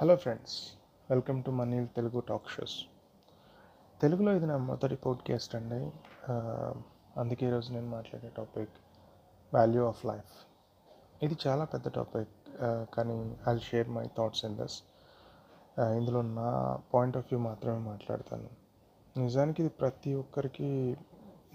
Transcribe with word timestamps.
Hello 0.00 0.14
friends 0.16 0.52
welcome 1.10 1.38
to 1.44 1.50
Manil 1.50 1.86
Telugu 1.96 2.20
talk 2.20 2.48
shows 2.48 2.74
తెలుగులో 4.02 4.36
ఇది 4.36 4.46
నా 4.46 4.56
మొదటి 4.56 4.96
పోడ్కాస్ట్ 4.96 5.54
అండి. 5.54 5.78
అందుకే 7.20 7.46
ఈరోజు 7.46 7.72
నేను 7.72 7.88
మాట్లాడే 7.90 8.28
టాపిక్ 8.36 8.76
వాల్యూ 9.54 9.82
ఆఫ్ 9.86 10.06
లైఫ్ 10.06 10.34
ఇది 11.22 11.36
చాలా 11.46 11.64
పెద్ద 11.64 11.88
టాపిక్ 11.88 12.30
కానీ 12.94 13.36
I 13.48 13.58
share 13.58 13.88
my 13.88 14.06
thoughts 14.18 14.44
in 14.44 14.56
this 14.56 14.76
ఇందులో 15.96 16.22
నా 16.22 16.80
పాయింట్ 16.94 17.16
ఆఫ్ 17.16 17.26
వ్యూ 17.32 17.40
మాత్రమే 17.40 17.78
మాట్లాడతాను. 17.78 18.48
నిజానికి 19.16 19.62
ఇది 19.62 19.72
ప్రతి 19.82 20.14
ఒక్కరికి 20.14 20.96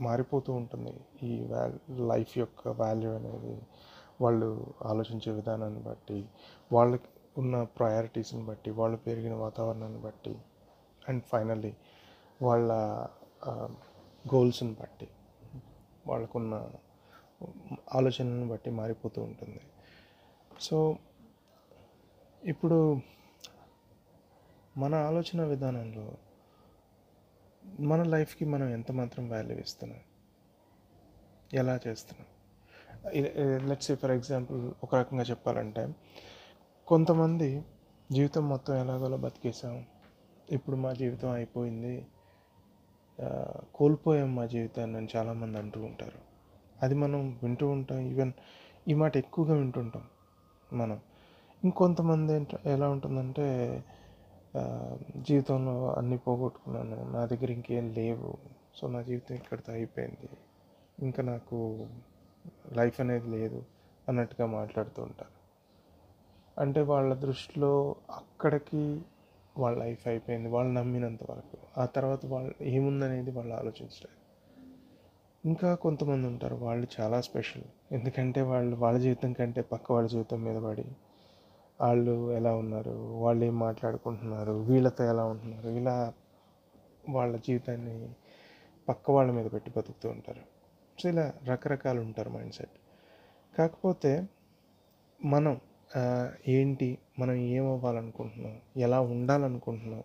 మారిపోతూ 0.01 0.53
ఉంటుంది. 0.53 0.95
ఈ 1.23 1.43
వాల్ 1.45 1.79
లైఫ్ 2.09 2.37
యొక్క 2.37 2.67
వాల్యూ 2.67 3.11
అనేది 3.15 3.61
వాళ్ళు 4.21 4.73
ఆలోచించే 4.85 5.31
విధానాన్ని 5.31 5.79
బట్టి. 5.79 6.25
వాళ్ళకి 6.71 7.09
ఉన్న 7.37 7.63
ప్రయారిటీస్ని 7.63 8.45
బట్టి 8.45 8.71
వాళ్ళు 8.71 8.97
పెరిగిన 8.97 9.33
వాతావరణాన్ని 9.33 10.01
బట్టి 10.01 10.37
అండ్ 11.09 11.23
ఫైనల్లీ 11.23 11.73
వాళ్ళ 12.41 12.71
గోల్స్ని 14.33 14.73
బట్టి 14.73 15.07
వాళ్ళకున్న 16.07 16.69
ఆలోచనలను 17.93 18.47
బట్టి 18.47 18.69
మారిపోతూ 18.69 19.21
ఉంటుంది. 19.21 19.61
సో 20.61 20.97
ఇప్పుడు 22.43 23.01
మన 24.77 24.95
ఆలోచన 24.95 25.43
విధానంలో 25.43 26.17
మన 27.79 28.03
లైఫ్కి 28.03 28.45
మనం 28.45 28.69
ఎంత 28.69 28.91
మాత్రం 28.91 29.29
వాల్యూ 29.29 29.57
ఇస్తున్నాం? 29.57 29.99
ఎలా 31.53 31.79
చేస్తున్నాం? 31.87 32.27
లెట్స్ 33.69 33.91
ఫర్ 33.91 34.11
ఎగ్జాంపుల్ 34.11 34.73
ఒక 34.83 34.95
రకంగా 34.95 35.23
చెప్పాలంటే 35.23 35.83
కొంతమంది 36.87 37.63
జీవితం 38.11 38.49
మొత్తం 38.49 38.73
ఎలాగోలా 38.75 39.17
బతికేసాం 39.17 39.85
ఇప్పుడు 40.51 40.75
మా 40.75 40.93
జీవితం 40.93 41.29
అయిపోయింది. 41.29 42.07
కోల్పోయాం 43.75 44.35
మా 44.35 44.45
జీవితాన్ని 44.45 44.97
అని 44.97 45.07
చాలామంది 45.15 45.57
అంటూ 45.57 45.81
ఉంటారు. 45.81 46.19
అది 46.81 46.95
మనం 46.95 47.39
వింటూ 47.43 47.69
ఉంటాం. 47.69 47.99
ఈవెన్ 47.99 48.33
ఈ 48.87 48.93
మాట 48.93 49.17
ఎక్కువగా 49.17 49.53
వింటుంటాం 49.53 50.03
మనం. 50.73 50.99
ఇంకొంతమంది 51.63 52.47
ఎలా 52.65 52.89
ఉంటుందంటే 52.89 53.83
జీవితంలో 55.17 55.93
అన్నీ 55.93 56.17
పోగొట్టుకున్నాను. 56.17 57.11
నా 57.11 57.25
దగ్గర 57.25 57.51
ఇంకేం 57.51 57.93
లేవు. 57.93 58.37
సో 58.75 58.87
నా 58.87 59.01
జీవితం 59.01 59.35
ఇక్కడితో 59.35 59.73
అయిపోయింది. 59.73 60.29
ఇంకా 60.99 61.23
నాకు 61.23 61.87
లైఫ్ 62.73 62.99
అనేది 63.01 63.29
లేదు 63.29 63.63
అన్నట్టుగా 64.09 64.47
మాట్లాడుతూ 64.47 65.03
ఉంటారు. 65.03 65.42
అంటే 66.59 66.81
వాళ్ళ 66.81 67.13
దృష్టిలో 67.13 67.95
అక్కడికి 68.11 69.01
వాళ్ళ 69.57 69.77
లైఫ్ 69.77 70.07
అయిపోయింది 70.07 70.49
వాళ్ళు 70.49 70.73
నమ్మినంత 70.73 71.31
వరకు. 71.31 71.57
ఆ 71.77 71.85
తర్వాత 71.85 72.25
వాళ్ళు 72.25 72.53
ఏముందనేది 72.61 73.31
వాళ్ళు 73.31 73.53
ఆలోచించలేదు. 73.55 74.23
ఇంకా 75.45 75.75
కొంతమంది 75.75 76.27
ఉంటారు 76.27 76.55
వాళ్ళు 76.55 76.87
చాలా 76.99 77.21
స్పెషల్. 77.21 77.63
ఎందుకంటే 77.91 78.41
వాళ్ళు 78.41 78.75
వాళ్ళ 78.75 78.99
జీవితం 78.99 79.33
కంటే 79.33 79.61
పక్క 79.61 79.91
వాళ్ళ 79.91 80.09
జీవితం 80.09 80.43
మీద 80.43 80.61
పడి 80.61 80.85
వాళ్ళు 81.81 82.31
ఎలా 82.31 82.55
ఉన్నారు 82.55 82.91
వాళ్ళు 82.91 83.45
ఏం 83.45 83.59
మాట్లాడుకుంటున్నారు 83.59 84.51
వీళ్ళతో 84.51 85.03
ఎలా 85.03 85.25
ఉంటున్నారు 85.25 85.69
ఇలా 85.69 86.13
వాళ్ళ 87.09 87.37
జీవితాన్ని 87.37 88.09
పక్క 88.89 89.11
వాళ్ళ 89.11 89.31
మీద 89.31 89.51
పెట్టి 89.53 89.71
బతుకుతూ 89.77 90.09
ఉంటారు. 90.09 90.41
సో 91.01 91.09
ఇలా 91.09 91.33
రకరకాలు 91.45 92.01
ఉంటారు 92.01 92.29
మైండ్ 92.29 92.53
సెట్. 92.53 92.71
కాకపోతే 93.57 94.29
మనం 95.25 95.61
ఏంటి? 96.47 96.97
మనం 97.19 97.35
ఏం 97.55 97.65
అవ్వాలనుకుంటున్నాం 97.71 98.55
ఎలా 98.77 98.99
ఉండాలనుకుంటున్నాం? 99.01 100.03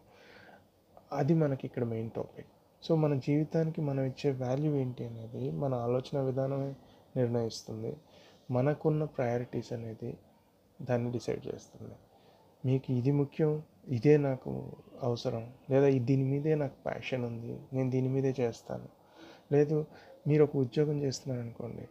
అది 1.13 1.35
మనకి 1.35 1.67
ఇక్కడ 1.67 1.85
మెయిన్ 1.85 2.11
టాపిక్ 2.11 2.51
సో 2.83 2.95
మన 2.95 3.13
జీవితానికి 3.19 3.81
మనం 3.81 4.03
ఇచ్చే 4.05 4.31
వాల్యూ 4.31 4.71
ఏంటి 4.77 5.03
అనేది 5.05 5.51
మన 5.51 5.75
ఆలోచన 5.75 6.21
విధానమే 6.21 6.75
నిర్ణయిస్తుంది. 7.17 7.93
మనకున్న 8.51 9.05
ప్రయారిటీస్ 9.05 9.73
అనేది 9.73 10.11
దాన్ని 10.83 11.11
డిసైడ్ 11.11 11.43
చేస్తుంది. 11.47 11.97
మీకు 12.67 12.93
ఇది 12.93 13.13
ముఖ్యం 13.13 13.51
ఇదే 13.89 14.17
నాకు 14.17 14.53
అవసరం 15.03 15.45
లేదా 15.71 15.89
దీని 16.09 16.25
మీదే 16.25 16.55
నాకు 16.55 16.77
ప్యాషన్ 16.85 17.25
ఉంది 17.25 17.55
నేను 17.73 17.91
దీని 17.91 18.09
మీదే 18.09 18.35
చేస్తాను. 18.41 18.89
లేదు 19.53 19.87
మీరు 20.27 20.45
ఒక 20.45 20.57
ఉద్యోగం 20.57 20.97
చేస్తున్నారు 21.03 21.41
అనుకోండి 21.41 21.85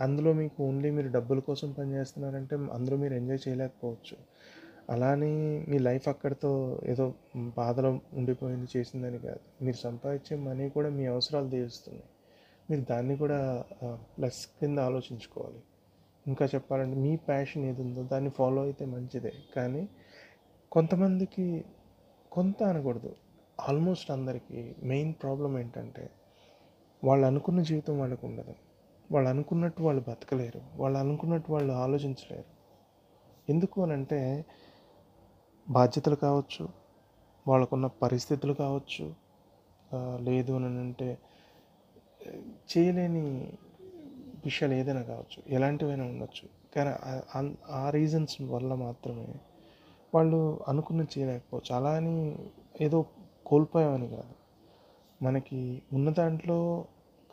అందులో 0.00 0.32
మీకు 0.32 0.64
ఓన్లీ 0.64 0.90
మీరు 0.90 1.08
డబ్బుల 1.08 1.38
కోసం 1.38 1.72
పనిచేస్తున్నారంటే 1.72 2.56
అందులో 2.56 2.96
మీరు 2.96 3.14
ఎంజాయ్ 3.14 3.48
చేయలేకపోవచ్చు. 3.48 4.16
అలానే 4.90 5.64
మీ 5.68 5.78
లైఫ్ 5.78 6.08
అక్కడితో 6.08 6.80
ఏదో 6.84 7.14
బాధలో 7.56 8.00
ఉండిపోయింది 8.12 8.78
చేసిందని 8.78 9.18
కాదు. 9.18 9.64
మీరు 9.64 9.76
సంపాదించే 9.76 10.36
మనీ 10.36 10.68
కూడా 10.68 10.88
మీ 10.88 11.06
అవసరాలు 11.06 11.48
తీరుస్తుంది 11.48 12.02
మీరు 12.70 12.86
దాన్ని 12.90 13.16
కూడా 13.16 13.64
ప్లస్ 14.18 14.46
కింద 14.46 14.78
ఆలోచించుకోవాలి. 14.78 15.60
ఇంకా 16.26 16.44
చెప్పాలంటే 16.54 16.96
మీ 16.96 17.16
ప్యాషన్ 17.16 17.64
ఏది 17.64 17.82
ఉందో 17.82 18.02
దాన్ని 18.02 18.30
ఫాలో 18.30 18.62
అయితే 18.62 18.84
మంచిదే. 18.84 19.32
కానీ 19.56 19.88
కొంతమందికి 20.72 21.64
కొంత 22.32 22.62
అనకూడదు. 22.62 23.14
ఆల్మోస్ట్ 23.60 24.10
అందరికీ 24.10 24.74
మెయిన్ 24.82 25.14
ప్రాబ్లం 25.22 25.58
ఏంటంటే 25.58 26.10
వాళ్ళు 27.04 27.26
అనుకున్న 27.26 27.62
జీవితం 27.62 27.98
వాళ్ళకు 27.98 28.26
ఉండదు. 28.26 28.54
వాళ్ళు 29.12 29.30
అనుకున్నట్టు 29.30 29.82
వాళ్ళు 29.82 30.04
బతకలేరు 30.08 30.60
వాళ్ళు 30.76 30.98
అనుకున్నట్టు 30.98 31.52
వాళ్ళు 31.52 31.72
ఆలోచించలేరు. 31.72 32.44
ఎందుకు 33.48 33.82
అని 33.82 33.92
అంటే 33.92 34.44
బాధ్యతలు 35.70 36.14
కావచ్చు 36.14 36.68
వాళ్ళకున్న 37.48 37.86
పరిస్థితులు 37.86 38.52
కావచ్చు 38.52 39.14
లేదు 40.18 40.52
అని 40.52 40.64
అంటే 40.64 41.18
చేయలేని 42.46 43.52
విషయాలు 44.44 44.74
ఏదైనా 44.74 45.02
కావచ్చు 45.02 45.42
ఎలాంటివైనా 45.48 46.04
ఉండొచ్చు. 46.04 46.48
కానీ 46.76 46.90
ఆ- 47.38 47.54
ఆ 47.70 47.90
రీజన్స్ 47.90 48.42
వల్ల 48.42 48.74
మాత్రమే 48.74 49.28
వాళ్ళు 50.14 50.60
అనుకున్నది 50.68 51.20
చేయలేకపోవచ్చు. 51.20 51.76
అలా 51.76 51.90
అని 51.96 52.38
ఏదో 52.80 53.04
కోల్పోయామని 53.46 54.08
కాదు. 54.08 54.34
మనకి 55.24 55.82
ఉన్న 55.92 56.10
దాంట్లో 56.10 56.84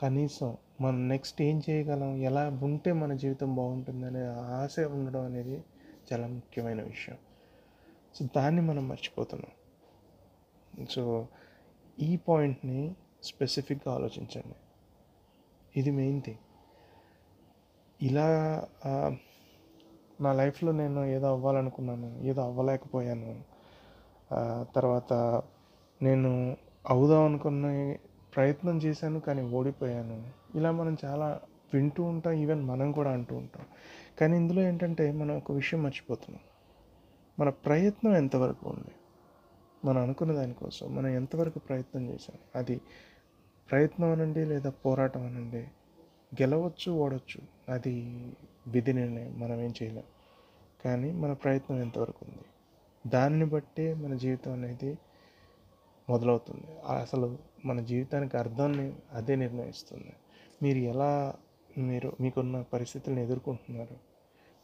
కనీసం 0.02 0.58
మనం 0.82 1.00
నెక్స్ట్ 1.08 1.40
ఏం 1.42 1.58
చేయగలం? 1.70 2.12
ఎలా 2.30 2.44
ఉంటే 2.64 2.92
మన 3.02 3.14
జీవితం 3.14 3.50
బాగుంటుంది 3.56 4.06
అనే 4.06 4.24
ఆశ 4.60 4.76
ఉండడం 4.80 5.24
అనేది 5.26 5.64
చాలా 6.10 6.28
ముఖ్యమైన 6.28 6.82
విషయం. 6.84 7.18
సో 8.16 8.22
దాన్ని 8.36 8.62
మనం 8.62 8.88
మర్చిపోతున్నాం. 8.88 9.54
సో 10.90 11.28
ఈ 12.00 12.12
పాయింట్ని 12.28 12.96
స్పెసిఫిక్గా 13.24 13.94
ఆలోచించండి. 13.96 14.56
ఇది 15.80 15.92
మెయిన్ 15.92 16.22
థింగ్ 16.22 16.42
ఇలా 18.02 18.28
నా 20.22 20.32
లైఫ్లో 20.34 20.72
నేను 20.72 21.06
ఏదో 21.06 21.28
అవ్వాలనుకున్నాను 21.28 22.08
ఏదో 22.24 22.42
అవ్వలేకపోయాను. 22.42 23.32
తర్వాత 24.76 25.14
నేను 26.02 26.58
అవుదాం 26.90 27.24
అనుకున్న 27.26 27.66
ప్రయత్నం 28.36 28.78
చేశాను 28.78 29.20
కానీ 29.20 29.42
ఓడిపోయాను. 29.58 30.41
ఇలా 30.56 30.72
మనం 30.72 30.98
చాలా 31.06 31.42
వింటూ 31.74 32.04
ఉంటాం 32.04 32.34
ఈవెన్ 32.34 32.62
మనం 32.62 32.92
కూడా 32.92 33.12
అంటూ 33.12 33.36
ఉంటాం. 33.36 33.66
కానీ 34.20 34.38
ఇందులో 34.38 34.62
ఏంటంటే 34.62 35.12
మనం 35.12 35.38
ఒక 35.38 35.52
విషయం 35.52 35.84
మర్చిపోతున్నాం. 35.84 36.44
మన 37.40 37.50
ప్రయత్నం 37.50 38.16
ఎంతవరకు 38.16 38.70
ఉంది? 38.70 38.92
మనం 39.86 40.02
అనుకున్న 40.02 40.34
దానికోసం 40.34 40.96
మనం 40.96 41.08
ఎంతవరకు 41.08 41.60
ప్రయత్నం 41.60 42.10
చేసాం 42.10 42.38
అది 42.56 42.82
ప్రయత్నం 43.72 44.12
అనండి 44.12 44.46
లేదా 44.46 44.70
పోరాటం 44.70 45.26
అనండి? 45.26 45.60
గెలవచ్చు 46.42 46.92
ఓడవచ్చు 46.92 47.74
అది 47.74 48.26
విధి 48.68 48.94
నిర్ణయం. 48.94 49.40
మనం 49.40 49.62
ఏం 49.62 49.74
చేయలేం. 49.84 50.04
కానీ 50.86 51.12
మన 51.12 51.34
ప్రయత్నం 51.34 51.82
ఎంతవరకు 51.82 52.26
ఉంది? 52.28 52.44
దాన్ని 53.10 53.46
బట్టే 53.46 53.94
మన 53.94 54.16
జీవితం 54.16 54.52
అనేది 54.52 54.98
మొదలవుతుంది. 56.10 56.80
అసలు 57.02 57.38
మన 57.66 57.80
జీవితానికి 57.80 58.38
అర్థాన్ని 58.38 58.94
అదే 59.14 59.36
నిర్ణయిస్తుంది. 59.36 60.14
మీరు 60.64 60.78
ఎలా 60.78 61.36
మీరు 61.78 62.16
మీకున్న 62.22 62.62
పరిస్థితులను 62.62 63.20
ఎదుర్కొంటున్నారు? 63.20 63.98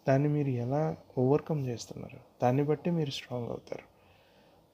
దాన్ని 0.08 0.30
మీరు 0.30 0.48
ఎలా 0.48 0.98
ఓవర్కమ్ 1.18 1.68
చేస్తున్నారు? 1.68 2.20
దాన్ని 2.44 2.64
బట్టి 2.64 2.92
మీరు 2.92 3.10
స్ట్రాంగ్ 3.10 3.50
అవుతారు. 3.50 3.84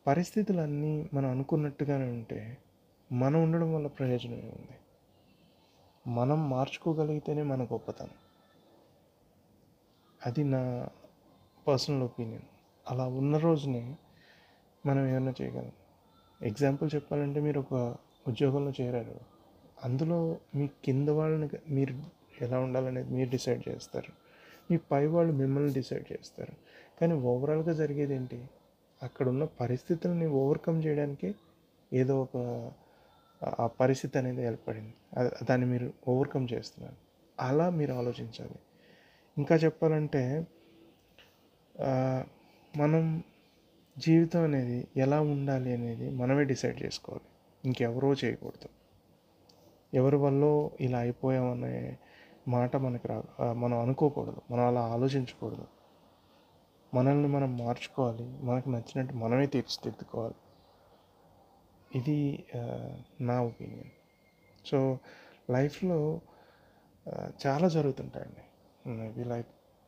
పరిస్థితులన్నీ 0.08 1.10
మనం 1.14 1.30
అనుకున్నట్టుగానే 1.30 2.12
ఉంటే 2.12 2.58
మనం 3.12 3.44
ఉండడం 3.44 3.74
వల్ల 3.74 3.88
ప్రయోజనం 3.88 4.34
ఏముంది? 4.34 4.80
మనం 6.08 6.50
మార్చుకోగలిగితేనే 6.50 7.44
మన 7.44 7.64
గొప్పతనం. 7.64 8.10
అది 10.26 10.44
నా 10.44 10.88
పర్సనల్ 11.68 12.04
ఒపీనియన్ 12.04 12.42
అలా 12.90 13.08
ఉన్న 13.08 13.38
రోజునే 13.38 13.96
మనం 14.86 15.08
ఏమైనా 15.08 15.34
చేయగలం. 15.42 15.72
ఎగ్జాంపుల్ 16.42 16.96
చెప్పాలంటే 16.96 17.40
మీరు 17.40 17.60
ఒక 17.60 17.96
ఉద్యోగంలో 18.28 18.72
చేరారు. 18.82 19.33
అందులో 19.84 20.18
మీ 20.56 20.66
కింద 20.86 21.10
వాళ్ళని 21.10 21.50
మీరు 21.70 21.94
ఎలా 22.44 22.60
ఉండాలనేది 22.60 23.10
మీరు 23.10 23.30
డిసైడ్ 23.30 23.64
చేస్తారు. 23.70 24.12
మీ 24.72 24.78
పై 24.92 25.06
వాళ్ళు 25.06 25.34
మిమ్మల్ని 25.34 25.74
డిసైడ్ 25.74 26.06
చేస్తారు. 26.14 26.54
కానీ 27.02 27.14
ఓవరాల్గా 27.14 27.74
జరిగేది 27.74 28.16
ఏంటి? 28.16 28.40
అక్కడ 29.04 29.28
ఉన్న 29.28 29.44
పరిస్థితులని 29.62 30.28
ఓవర్కమ్ 30.42 30.86
చేయడానికి 30.86 31.36
ఏదో 31.94 32.16
ఒక 32.22 32.38
ఆ 33.60 33.68
పరిస్థితి 33.80 34.18
అనేది 34.18 34.42
ఏర్పడింది. 34.44 34.94
దాన్ని 35.50 35.68
మీరు 35.68 35.88
ఓవర్కమ్ 36.08 36.48
చేస్తున్నారు. 36.54 36.96
అలా 37.40 37.70
మీరు 37.70 37.94
ఆలోచించాలి. 37.94 38.58
ఇంకా 39.38 39.56
చెప్పాలంటే 39.56 40.24
మనం 42.78 43.04
జీవితం 43.98 44.42
అనేది 44.42 44.88
ఎలా 44.98 45.20
ఉండాలి 45.22 45.74
అనేది 45.74 46.10
మనమే 46.10 46.44
డిసైడ్ 46.44 46.84
చేసుకోవాలి. 46.84 47.28
ఇంకెవరో 47.66 48.14
చేయకూడదు. 48.14 48.70
ఎవరి 49.94 50.16
వల్ల 50.16 50.70
ఇలా 50.80 51.00
అయిపోయామనే 51.00 51.98
మాట 52.48 52.76
మనకి 52.76 53.08
రా 53.08 53.24
మనం 53.54 53.78
అనుకోకూడదు. 53.80 54.42
మనం 54.52 54.64
అలా 54.64 54.82
ఆలోచించకూడదు. 54.82 55.66
మనల్ని 56.94 57.28
మనం 57.28 57.58
మార్చుకోవాలి. 57.58 58.26
మనకు 58.44 58.70
నచ్చినట్టు 58.70 59.14
మనమే 59.14 59.46
తీర్చిదిద్దుకోవాలి. 59.46 60.36
ఇది 61.96 62.46
నా 63.22 63.42
ఒపీనియన్. 63.42 63.92
సో 64.66 64.98
లైఫ్లో 65.50 66.22
చాలా 67.48 67.68
జరుగుతుంటాయండి. 67.68 68.44
మేబీ 68.90 69.24
లైక్ 69.24 69.48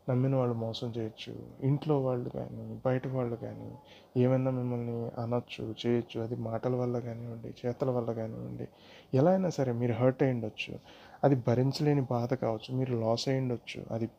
నమ్మిన 0.09 0.35
వాళ్ళు 0.35 0.55
మోసం 0.55 0.93
చేయొచ్చు. 0.97 1.35
ఇంట్లో 1.61 2.01
వాళ్ళు 2.01 2.29
కానీ 2.29 2.81
బయట 2.85 3.07
వాళ్ళు 3.07 3.35
కానీ 3.35 3.75
ఏమైనా 4.17 4.51
మిమ్మల్ని 4.51 5.21
అనొచ్చు 5.21 5.75
చేయొచ్చు. 5.87 6.21
అది 6.21 6.35
మాటల 6.35 6.75
వల్ల 6.75 6.99
కానివ్వండి 6.99 7.53
చేతల 7.65 7.89
వల్ల 7.89 8.11
కానివ్వండి. 8.11 8.67
ఎలా 9.13 9.31
అయినా 9.31 9.49
సరే 9.49 9.71
మీరు 9.71 9.93
హర్ట్ 9.93 10.23
అయి 10.23 10.31
ఉండొచ్చు. 10.31 10.79
అది 11.23 11.35
భరించలేని 11.35 12.01
బాధ 12.01 12.33
కావచ్చు. 12.33 12.75
మీరు 12.75 12.97
లాస్ 12.97 13.29
అయి 13.29 13.39
ఉండొచ్చు. 13.39 13.85
అది 13.91 14.09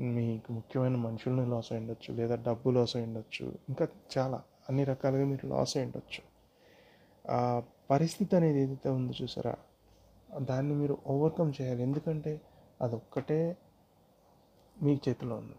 మీకు 0.00 0.52
ముఖ్యమైన 0.52 0.96
మనుషుల్ని 0.96 1.46
లాస్ 1.46 1.72
అయి 1.72 1.80
ఉండొచ్చు. 1.80 2.14
లేదా 2.14 2.34
డబ్బు 2.34 2.70
లాస్ 2.70 2.96
అయి 2.96 3.06
ఉండొచ్చు. 3.06 3.52
ఇంకా 3.68 3.88
చాలా 4.18 4.42
అన్ని 4.68 4.84
రకాలుగా 4.84 5.24
మీరు 5.24 5.46
లాస్ 5.46 5.76
అయి 5.76 5.86
ఉండొచ్చు. 5.86 6.22
ఆ 7.32 7.62
పరిస్థితి 7.90 8.36
అనేది 8.36 8.60
ఏదైతే 8.60 8.90
ఉందో 8.90 9.12
చూసారా? 9.22 9.54
దాన్ని 10.38 10.74
మీరు 10.74 10.98
ఓవర్కమ్ 11.06 11.52
చేయాలి. 11.62 11.82
ఎందుకంటే 11.82 12.40
అదొక్కటే 12.82 13.56
మీ 14.82 15.00
చేతిలో 15.08 15.36
ఉన్నది. 15.36 15.58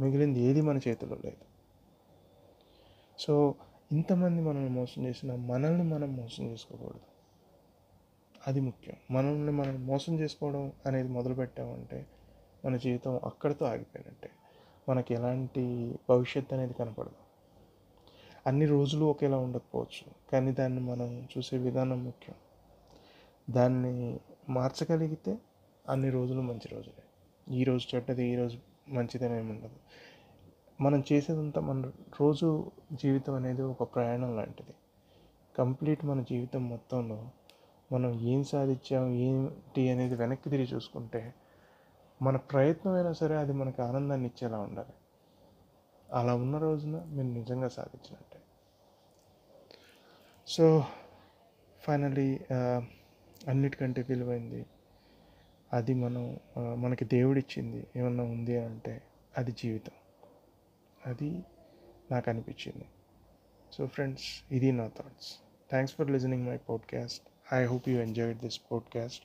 మిగిలింది 0.00 0.40
ఏది 0.40 0.60
మన 0.60 0.80
చేతిలో 0.88 1.16
లేదు. 1.16 1.44
సో 3.18 3.54
ఇంతమంది 3.92 4.42
మనల్ని 4.42 4.70
మోసం 4.70 5.06
చేసిన 5.06 5.34
మనల్ని 5.34 5.82
మనం 5.82 6.16
మోసం 6.16 6.50
చేసుకోకూడదు. 6.50 7.00
అది 8.46 8.60
ముఖ్యం. 8.60 8.96
మనల్ని 9.10 9.52
మనం 9.52 9.86
మోసం 9.86 10.18
చేసుకోవడం 10.18 10.72
అనేది 10.86 11.08
మొదలుపెట్టామంటే 11.08 12.06
మన 12.64 12.76
జీవితం 12.76 13.20
అక్కడితో 13.24 13.66
ఆగిపోయినట్టే. 13.66 14.30
మనకి 14.88 15.14
ఎలాంటి 15.14 15.94
భవిష్యత్తు 16.08 16.54
అనేది 16.54 16.72
కనపడదు. 16.72 17.26
అన్ని 18.46 18.66
రోజులు 18.66 19.04
ఒకేలా 19.04 19.38
ఉండకపోవచ్చు. 19.38 20.30
కానీ 20.32 20.52
దాన్ని 20.52 20.80
మనం 20.80 21.28
చూసే 21.38 21.58
విధానం 21.58 22.04
ముఖ్యం. 22.04 22.34
దాన్ని 23.54 24.20
మార్చగలిగితే 24.48 25.38
అన్ని 25.88 26.10
రోజులు 26.10 26.40
మంచి 26.40 26.68
రోజులే. 26.68 27.05
ఈ 27.50 27.64
రోజు 27.64 27.94
చెడ్డది 27.94 28.24
ఈ 28.24 28.36
రోజు 28.36 28.58
ఏమి 29.34 29.50
ఉండదు. 29.50 29.76
మనం 30.80 31.04
చేసేదంతా 31.12 31.60
మన 31.60 31.92
రోజు 32.20 32.72
జీవితం 32.92 33.34
అనేది 33.34 33.62
ఒక 33.62 33.94
ప్రయాణం 33.94 34.36
లాంటిది. 34.36 34.74
కంప్లీట్ 35.58 36.04
మన 36.04 36.22
జీవితం 36.22 36.68
మొత్తంలో 36.68 37.28
మనం 37.92 38.20
ఏం 38.20 38.44
సాధించాం 38.44 39.12
ఏంటి 39.12 39.90
అనేది 39.90 40.14
వెనక్కి 40.14 40.50
తిరిగి 40.50 40.68
చూసుకుంటే 40.74 41.34
మన 42.22 42.36
ప్రయత్నం 42.36 42.92
అయినా 42.92 43.12
సరే 43.12 43.36
అది 43.36 43.52
మనకు 43.52 43.82
ఆనందాన్ని 43.82 44.26
ఇచ్చేలా 44.26 44.58
ఉండాలి. 44.58 44.94
అలా 46.12 46.34
ఉన్న 46.34 46.58
రోజున 46.58 47.04
మీరు 47.08 47.28
నిజంగా 47.28 47.68
సాధించినట్టే. 47.68 48.38
సో 50.46 50.84
ఫైనలీ 51.80 52.40
అన్నిటికంటే 53.48 54.06
విలువైంది 54.08 54.66
అది 55.72 55.94
మనం 55.94 56.40
మనకి 56.56 57.04
దేవుడిచ్చింది 57.04 57.86
ఏమన్నా 57.96 58.24
ఉంది 58.24 58.58
అంటే 58.58 59.02
అది 59.38 59.52
జీవితం. 59.52 59.92
అది 61.06 61.42
నాకు 62.10 62.30
అనిపించింది. 62.30 62.84
సో 63.72 63.86
ఫ్రెండ్స్ 63.86 64.52
ఇది 64.52 64.72
నా 64.72 64.86
thoughts 64.86 65.34
thanks 65.70 65.96
for 65.96 66.10
listening 66.10 66.46
my 66.46 66.56
podcast 66.56 67.54
I 67.54 67.64
hope 67.64 67.88
you 67.88 68.00
enjoyed 68.00 68.38
this 68.38 68.60
podcast 68.72 69.22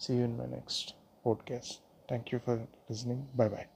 see 0.00 0.14
you 0.14 0.24
in 0.24 0.38
my 0.38 0.46
next 0.46 0.96
podcast 1.26 1.80
thank 2.08 2.34
you 2.34 2.40
for 2.40 2.58
listening 2.58 3.26
bye 3.36 3.48
bye 3.48 3.66